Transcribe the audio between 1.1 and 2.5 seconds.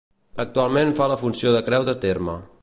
la funció de creu de terme.